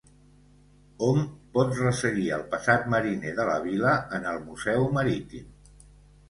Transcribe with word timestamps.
Hom 1.07 1.19
pot 1.57 1.75
resseguir 1.79 2.25
el 2.37 2.45
passat 2.53 2.87
mariner 2.95 3.35
de 3.41 3.45
la 3.51 3.59
vila 3.67 3.93
en 4.19 4.27
el 4.33 4.41
Museu 4.49 4.89
Marítim. 4.99 5.55